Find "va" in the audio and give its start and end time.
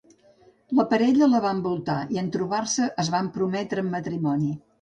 1.43-1.51